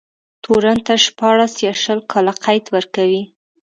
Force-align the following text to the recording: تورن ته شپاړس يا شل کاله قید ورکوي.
تورن 0.43 0.77
ته 0.85 0.93
شپاړس 1.05 1.53
يا 1.65 1.73
شل 1.83 1.99
کاله 2.11 2.33
قید 2.43 2.65
ورکوي. 2.75 3.23